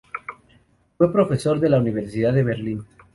[0.97, 2.83] Fue profesor de la Universidad de Berlín.